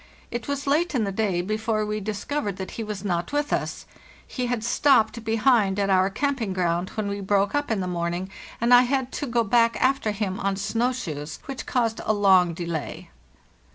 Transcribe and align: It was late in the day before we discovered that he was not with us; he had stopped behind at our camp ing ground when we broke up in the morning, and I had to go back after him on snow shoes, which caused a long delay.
It 0.31 0.47
was 0.47 0.65
late 0.65 0.95
in 0.95 1.03
the 1.03 1.11
day 1.11 1.41
before 1.43 1.85
we 1.85 1.99
discovered 1.99 2.57
that 2.57 2.71
he 2.71 2.83
was 2.83 3.05
not 3.05 3.31
with 3.31 3.53
us; 3.53 3.85
he 4.25 4.47
had 4.47 4.63
stopped 4.63 5.23
behind 5.23 5.77
at 5.77 5.91
our 5.91 6.09
camp 6.09 6.41
ing 6.41 6.53
ground 6.53 6.89
when 6.95 7.07
we 7.07 7.19
broke 7.21 7.53
up 7.53 7.69
in 7.69 7.81
the 7.81 7.87
morning, 7.87 8.31
and 8.59 8.73
I 8.73 8.81
had 8.81 9.11
to 9.11 9.27
go 9.27 9.43
back 9.43 9.77
after 9.79 10.09
him 10.09 10.39
on 10.39 10.55
snow 10.55 10.91
shoes, 10.91 11.37
which 11.45 11.67
caused 11.67 12.01
a 12.03 12.13
long 12.13 12.55
delay. 12.55 13.11